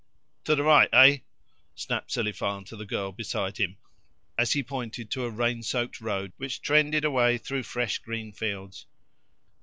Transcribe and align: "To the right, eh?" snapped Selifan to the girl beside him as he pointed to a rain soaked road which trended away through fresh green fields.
"To 0.45 0.55
the 0.55 0.63
right, 0.63 0.89
eh?" 0.93 1.19
snapped 1.75 2.09
Selifan 2.09 2.65
to 2.65 2.75
the 2.75 2.87
girl 2.87 3.11
beside 3.11 3.57
him 3.57 3.77
as 4.35 4.53
he 4.53 4.63
pointed 4.63 5.11
to 5.11 5.25
a 5.25 5.29
rain 5.29 5.61
soaked 5.61 6.01
road 6.01 6.33
which 6.37 6.63
trended 6.63 7.05
away 7.05 7.37
through 7.37 7.61
fresh 7.61 7.99
green 7.99 8.31
fields. 8.33 8.87